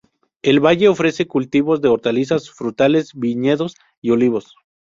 El 0.41 0.59
valle 0.65 0.89
ofrece 0.89 1.27
cultivos 1.27 1.79
de 1.79 1.87
hortalizas, 1.87 2.49
frutales, 2.49 3.11
viñedos 3.13 3.75
y 4.01 4.09
olivos. 4.09 4.55